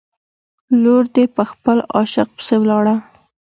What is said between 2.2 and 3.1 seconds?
پسې ولاړه.